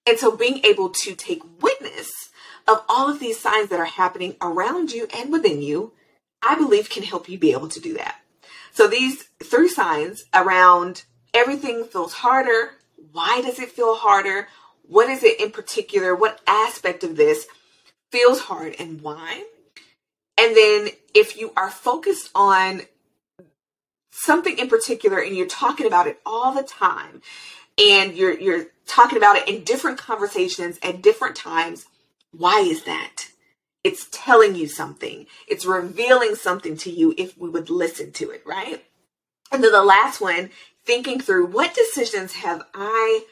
and 0.07 0.17
so 0.17 0.37
being 0.37 0.65
able 0.65 0.91
to 0.91 1.17
take 1.17 1.43
witness 1.61 2.31
of 2.69 2.85
all 2.89 3.11
of 3.11 3.19
these 3.19 3.41
signs 3.41 3.69
that 3.71 3.81
are 3.81 3.85
happening 3.85 4.37
around 4.41 4.93
you 4.93 5.09
and 5.13 5.33
within 5.33 5.61
you, 5.61 5.93
I 6.41 6.55
believe 6.55 6.89
can 6.89 7.03
help 7.03 7.29
you 7.29 7.37
be 7.37 7.51
able 7.51 7.69
to 7.69 7.81
do 7.81 7.95
that. 7.95 8.21
So 8.71 8.87
these 8.87 9.25
three 9.43 9.69
signs 9.69 10.23
around 10.33 11.03
everything 11.35 11.83
feels 11.83 12.13
harder. 12.13 12.75
Why 13.11 13.41
does 13.45 13.59
it 13.59 13.73
feel 13.73 13.97
harder? 13.97 14.47
What 14.87 15.11
is 15.11 15.25
it 15.25 15.41
in 15.41 15.51
particular? 15.51 16.15
What 16.15 16.41
aspect 16.47 17.03
of 17.03 17.17
this 17.17 17.49
feels 18.13 18.43
hard 18.43 18.77
and 18.79 19.01
why? 19.01 19.47
And 20.41 20.57
then 20.57 20.89
if 21.15 21.37
you 21.37 21.53
are 21.55 21.71
focused 21.71 22.31
on 22.35 22.83
something 24.11 24.59
in 24.59 24.69
particular 24.69 25.19
and 25.19 25.37
you're 25.37 25.47
talking 25.47 25.87
about 25.87 26.07
it 26.07 26.19
all 26.25 26.55
the 26.55 26.63
time 26.63 27.21
and 27.79 28.15
you're 28.15 28.39
you're 28.39 28.67
talking 28.87 29.19
about 29.19 29.37
it 29.37 29.49
in 29.49 29.65
different 29.65 29.99
conversations 29.99 30.79
at 30.83 31.03
different 31.03 31.37
times. 31.37 31.85
Why 32.33 32.61
is 32.61 32.85
that? 32.85 33.27
It's 33.85 34.09
telling 34.11 34.55
you 34.55 34.67
something. 34.67 35.27
It's 35.47 35.67
revealing 35.67 36.35
something 36.35 36.77
to 36.79 36.91
you 36.91 37.15
if 37.19 37.37
we 37.39 37.51
would 37.51 37.71
listen 37.71 38.13
to 38.13 38.31
it, 38.31 38.43
right? 38.47 38.85
And 39.53 39.63
then 39.63 39.73
the 39.73 39.83
last 39.83 40.21
one, 40.21 40.51
thinking 40.85 41.21
through 41.21 41.47
what 41.47 41.75
decisions 41.75 42.35
have 42.35 42.63
I 42.75 43.25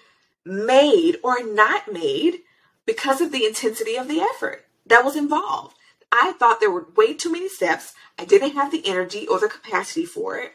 made 0.45 1.19
or 1.23 1.43
not 1.45 1.93
made 1.93 2.41
because 2.87 3.21
of 3.21 3.33
the 3.33 3.45
intensity 3.45 3.97
of 3.97 4.09
the 4.09 4.21
effort 4.21 4.67
that 4.87 5.05
was 5.05 5.17
involved. 5.17 5.77
I 6.11 6.33
thought 6.33 6.61
there 6.61 6.71
were 6.71 6.89
way 6.97 7.15
too 7.15 7.31
many 7.31 7.49
steps. 7.49 7.95
I 8.19 8.25
didn't 8.25 8.55
have 8.55 8.71
the 8.71 8.87
energy 8.87 9.27
or 9.27 9.39
the 9.39 9.49
capacity 9.49 10.05
for 10.05 10.39
it. 10.39 10.53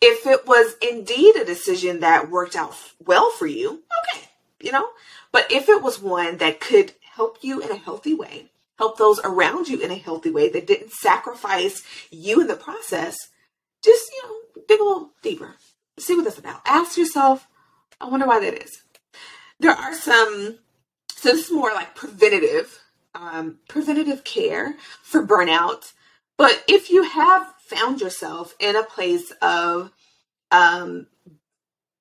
If 0.00 0.26
it 0.26 0.46
was 0.46 0.76
indeed 0.80 1.36
a 1.36 1.44
decision 1.44 2.00
that 2.00 2.30
worked 2.30 2.54
out 2.54 2.74
well 3.04 3.30
for 3.30 3.46
you, 3.46 3.82
okay, 4.14 4.28
you 4.60 4.72
know? 4.72 4.88
But 5.32 5.50
if 5.50 5.68
it 5.68 5.82
was 5.82 6.00
one 6.00 6.38
that 6.38 6.60
could 6.60 6.92
help 7.14 7.38
you 7.42 7.60
in 7.60 7.70
a 7.70 7.76
healthy 7.76 8.14
way, 8.14 8.50
help 8.78 8.96
those 8.96 9.20
around 9.24 9.68
you 9.68 9.80
in 9.80 9.90
a 9.90 9.96
healthy 9.96 10.30
way 10.30 10.48
that 10.50 10.66
didn't 10.66 10.92
sacrifice 10.92 11.82
you 12.10 12.40
in 12.40 12.46
the 12.46 12.56
process, 12.56 13.16
just, 13.82 14.10
you 14.12 14.22
know, 14.22 14.62
dig 14.68 14.80
a 14.80 14.84
little 14.84 15.10
deeper. 15.22 15.56
See 15.98 16.14
what 16.14 16.24
that's 16.24 16.38
about. 16.38 16.60
Ask 16.64 16.96
yourself, 16.96 17.48
I 18.00 18.08
wonder 18.08 18.26
why 18.26 18.40
that 18.40 18.62
is. 18.62 18.82
There 19.58 19.72
are 19.72 19.94
some, 19.94 20.58
so 21.10 21.30
this 21.30 21.46
is 21.46 21.52
more 21.52 21.72
like 21.72 21.96
preventative, 21.96 22.78
um, 23.14 23.58
preventative 23.68 24.24
care 24.24 24.74
for 25.02 25.26
burnout. 25.26 25.92
But 26.36 26.64
if 26.68 26.90
you 26.90 27.02
have 27.02 27.54
found 27.58 28.00
yourself 28.00 28.54
in 28.60 28.76
a 28.76 28.84
place 28.84 29.32
of 29.42 29.90
um, 30.50 31.06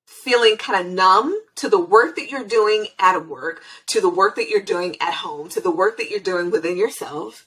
feeling 0.05 0.57
kind 0.57 0.85
of 0.85 0.93
numb 0.93 1.35
to 1.55 1.69
the 1.69 1.79
work 1.79 2.15
that 2.15 2.29
you're 2.29 2.43
doing 2.43 2.87
at 2.99 3.27
work, 3.27 3.63
to 3.87 3.99
the 3.99 4.09
work 4.09 4.35
that 4.35 4.49
you're 4.49 4.61
doing 4.61 4.95
at 5.01 5.13
home, 5.13 5.49
to 5.49 5.61
the 5.61 5.71
work 5.71 5.97
that 5.97 6.09
you're 6.09 6.19
doing 6.19 6.51
within 6.51 6.77
yourself, 6.77 7.45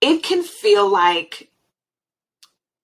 it 0.00 0.22
can 0.22 0.42
feel 0.42 0.88
like 0.90 1.50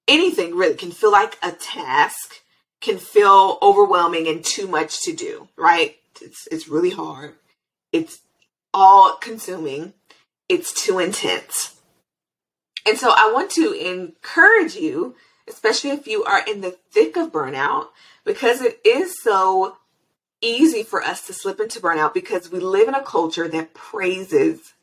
anything 0.09 0.54
really 0.57 0.75
can 0.75 0.90
feel 0.90 1.12
like 1.12 1.38
a 1.43 1.52
task, 1.52 2.43
can 2.81 2.99
feel 2.99 3.59
overwhelming 3.62 4.28
and 4.28 4.45
too 4.45 4.66
much 4.66 5.00
to 5.02 5.12
do, 5.12 5.49
right? 5.57 5.97
It's, 6.21 6.47
it's 6.50 6.69
really 6.69 6.90
hard. 6.90 7.35
It's 7.93 8.21
all 8.75 9.16
consuming. 9.16 9.95
It's 10.49 10.73
too 10.73 10.99
intense. 10.99 11.81
And 12.87 12.99
so 12.99 13.14
I 13.16 13.33
want 13.33 13.50
to 13.52 13.73
encourage 13.73 14.75
you, 14.75 15.14
especially 15.49 15.90
if 15.90 16.07
you 16.07 16.25
are 16.25 16.43
in 16.47 16.61
the 16.61 16.73
thick 16.90 17.16
of 17.16 17.33
burnout, 17.33 17.88
because 18.25 18.61
it 18.61 18.81
is 18.85 19.14
so 19.23 19.78
easy 20.43 20.83
for 20.83 21.02
us 21.02 21.26
to 21.26 21.33
slip 21.33 21.61
into 21.61 21.81
burnout 21.81 22.12
because 22.12 22.50
we 22.50 22.61
live 22.61 22.88
in 22.88 22.95
a 22.95 23.02
culture 23.02 23.49
that 23.49 23.73
praises 23.73 24.75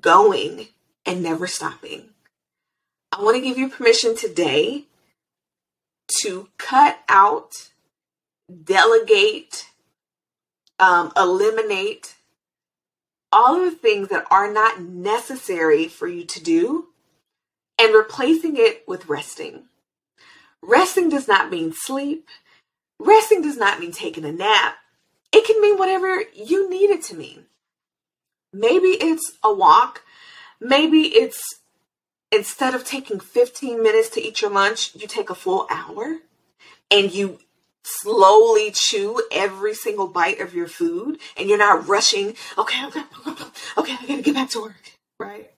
going 0.00 0.68
and 1.04 1.22
never 1.22 1.46
stopping. 1.46 2.10
I 3.10 3.22
want 3.22 3.36
to 3.36 3.42
give 3.42 3.58
you 3.58 3.68
permission 3.68 4.16
today 4.16 4.84
to 6.20 6.48
cut 6.58 6.98
out, 7.08 7.70
delegate, 8.64 9.70
um, 10.78 11.12
eliminate 11.16 12.14
all 13.34 13.56
of 13.56 13.64
the 13.64 13.76
things 13.76 14.08
that 14.08 14.24
are 14.30 14.50
not 14.50 14.80
necessary 14.80 15.88
for 15.88 16.06
you 16.06 16.24
to 16.24 16.42
do 16.42 16.86
and 17.78 17.92
replacing 17.92 18.56
it 18.56 18.84
with 18.86 19.08
resting. 19.08 19.64
Resting 20.62 21.08
does 21.08 21.26
not 21.26 21.50
mean 21.50 21.72
sleep. 21.74 22.28
Resting 23.00 23.42
does 23.42 23.56
not 23.56 23.80
mean 23.80 23.90
taking 23.92 24.24
a 24.24 24.32
nap. 24.32 24.76
It 25.32 25.44
can 25.44 25.60
mean 25.60 25.76
whatever 25.76 26.22
you 26.32 26.70
need 26.70 26.90
it 26.90 27.02
to 27.04 27.16
mean. 27.16 27.46
Maybe 28.52 28.88
it's 28.88 29.32
a 29.42 29.52
walk. 29.52 30.02
Maybe 30.60 31.00
it's 31.08 31.42
instead 32.30 32.72
of 32.74 32.84
taking 32.84 33.18
15 33.18 33.82
minutes 33.82 34.10
to 34.10 34.22
eat 34.22 34.40
your 34.42 34.50
lunch, 34.52 34.94
you 34.94 35.08
take 35.08 35.28
a 35.28 35.34
full 35.34 35.66
hour 35.70 36.18
and 36.90 37.12
you 37.12 37.40
slowly 37.84 38.72
chew 38.72 39.22
every 39.30 39.74
single 39.74 40.08
bite 40.08 40.40
of 40.40 40.54
your 40.54 40.66
food 40.66 41.18
and 41.36 41.48
you're 41.48 41.58
not 41.58 41.86
rushing, 41.86 42.34
okay, 42.58 42.86
okay, 42.86 43.02
okay, 43.78 43.96
I 44.00 44.06
gotta 44.08 44.22
get 44.22 44.34
back 44.34 44.50
to 44.50 44.62
work, 44.62 44.92
right? 45.18 45.50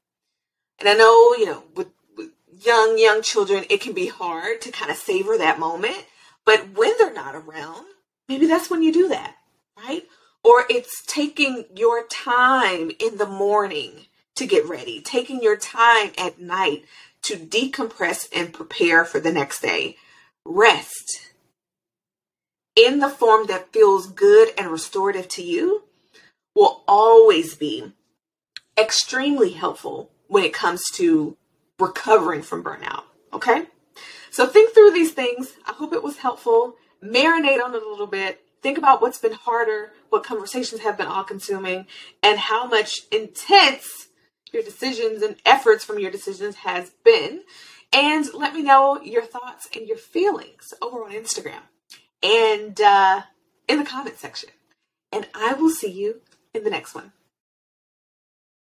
And 0.78 0.88
I 0.88 0.94
know, 0.94 1.34
you 1.36 1.46
know, 1.46 1.62
with, 1.74 1.88
with 2.16 2.30
young, 2.60 2.98
young 2.98 3.22
children, 3.22 3.64
it 3.70 3.80
can 3.80 3.92
be 3.92 4.08
hard 4.08 4.60
to 4.62 4.72
kind 4.72 4.90
of 4.90 4.96
savor 4.96 5.38
that 5.38 5.58
moment. 5.58 6.04
But 6.44 6.76
when 6.76 6.92
they're 6.98 7.12
not 7.12 7.34
around, 7.34 7.86
maybe 8.28 8.46
that's 8.46 8.70
when 8.70 8.82
you 8.82 8.92
do 8.92 9.08
that, 9.08 9.36
right? 9.78 10.04
Or 10.44 10.64
it's 10.68 11.02
taking 11.06 11.64
your 11.74 12.06
time 12.06 12.90
in 13.00 13.18
the 13.18 13.26
morning 13.26 14.06
to 14.36 14.46
get 14.46 14.68
ready, 14.68 15.00
taking 15.00 15.42
your 15.42 15.56
time 15.56 16.12
at 16.18 16.40
night 16.40 16.84
to 17.22 17.36
decompress 17.36 18.28
and 18.34 18.52
prepare 18.52 19.04
for 19.04 19.18
the 19.18 19.32
next 19.32 19.60
day. 19.60 19.96
Rest 20.44 21.32
in 22.76 22.98
the 22.98 23.08
form 23.08 23.46
that 23.46 23.72
feels 23.72 24.06
good 24.06 24.50
and 24.56 24.70
restorative 24.70 25.26
to 25.28 25.42
you 25.42 25.84
will 26.54 26.84
always 26.86 27.54
be 27.54 27.92
extremely 28.78 29.50
helpful 29.52 30.10
when 30.28 30.44
it 30.44 30.52
comes 30.52 30.84
to 30.92 31.36
recovering 31.78 32.42
from 32.42 32.62
burnout. 32.62 33.04
Okay? 33.32 33.66
So 34.30 34.46
think 34.46 34.74
through 34.74 34.92
these 34.92 35.12
things. 35.12 35.54
I 35.66 35.72
hope 35.72 35.92
it 35.92 36.02
was 36.02 36.18
helpful. 36.18 36.76
Marinate 37.02 37.62
on 37.62 37.74
it 37.74 37.82
a 37.82 37.88
little 37.88 38.06
bit. 38.06 38.42
Think 38.62 38.78
about 38.78 39.00
what's 39.00 39.18
been 39.18 39.32
harder, 39.32 39.92
what 40.08 40.24
conversations 40.24 40.80
have 40.82 40.98
been 40.98 41.06
all 41.06 41.24
consuming, 41.24 41.86
and 42.22 42.38
how 42.38 42.66
much 42.66 43.02
intense 43.12 44.08
your 44.52 44.62
decisions 44.62 45.22
and 45.22 45.36
efforts 45.44 45.84
from 45.84 45.98
your 45.98 46.10
decisions 46.10 46.56
has 46.56 46.90
been. 47.04 47.42
And 47.92 48.26
let 48.34 48.54
me 48.54 48.62
know 48.62 49.00
your 49.02 49.22
thoughts 49.22 49.68
and 49.74 49.86
your 49.86 49.98
feelings 49.98 50.74
over 50.82 51.04
on 51.04 51.12
Instagram 51.12 51.62
and 52.26 52.80
uh, 52.80 53.22
in 53.68 53.78
the 53.78 53.84
comment 53.84 54.18
section. 54.18 54.50
And 55.12 55.28
I 55.34 55.54
will 55.54 55.70
see 55.70 55.90
you 55.90 56.20
in 56.52 56.64
the 56.64 56.70
next 56.70 56.94
one. 56.94 57.12